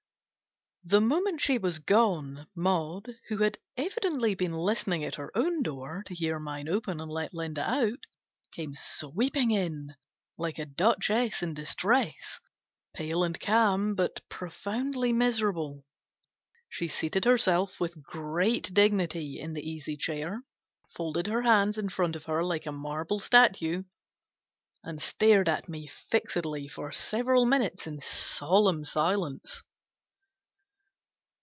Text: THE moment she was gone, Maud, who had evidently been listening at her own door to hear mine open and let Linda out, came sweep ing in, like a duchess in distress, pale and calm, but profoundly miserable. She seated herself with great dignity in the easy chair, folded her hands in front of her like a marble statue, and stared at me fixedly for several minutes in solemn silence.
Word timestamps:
THE 0.83 0.99
moment 0.99 1.39
she 1.41 1.59
was 1.59 1.77
gone, 1.77 2.47
Maud, 2.55 3.13
who 3.29 3.37
had 3.37 3.59
evidently 3.77 4.33
been 4.33 4.51
listening 4.53 5.03
at 5.05 5.13
her 5.13 5.31
own 5.37 5.61
door 5.61 6.01
to 6.07 6.15
hear 6.15 6.39
mine 6.39 6.67
open 6.67 6.99
and 6.99 7.09
let 7.09 7.35
Linda 7.35 7.61
out, 7.71 7.99
came 8.51 8.73
sweep 8.73 9.35
ing 9.37 9.51
in, 9.51 9.93
like 10.39 10.57
a 10.57 10.65
duchess 10.65 11.43
in 11.43 11.53
distress, 11.53 12.39
pale 12.95 13.23
and 13.23 13.39
calm, 13.39 13.93
but 13.93 14.27
profoundly 14.27 15.13
miserable. 15.13 15.83
She 16.67 16.87
seated 16.87 17.25
herself 17.25 17.79
with 17.79 18.01
great 18.01 18.73
dignity 18.73 19.39
in 19.39 19.53
the 19.53 19.61
easy 19.61 19.95
chair, 19.95 20.41
folded 20.95 21.27
her 21.27 21.43
hands 21.43 21.77
in 21.77 21.89
front 21.89 22.15
of 22.15 22.25
her 22.25 22.43
like 22.43 22.65
a 22.65 22.71
marble 22.71 23.19
statue, 23.19 23.83
and 24.83 24.99
stared 24.99 25.47
at 25.47 25.69
me 25.69 25.85
fixedly 25.85 26.67
for 26.67 26.91
several 26.91 27.45
minutes 27.45 27.85
in 27.85 27.99
solemn 27.99 28.83
silence. 28.83 29.61